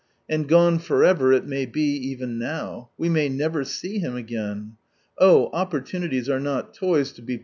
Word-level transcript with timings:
And 0.27 0.47
gone 0.47 0.79
for 0.79 1.03
ever 1.05 1.31
it 1.31 1.45
may 1.45 1.67
We 2.97 3.07
may 3.07 3.29
never 3.29 3.63
see 3.63 3.99
him 3.99 4.15
again. 4.15 4.77
Oh 5.19 5.51
opportunities 5.53 6.27
are 6.27 6.39
not 6.39 6.73
toys 6.73 7.11
to 7.11 7.21
be 7.21 7.37
Tr. 7.37 7.39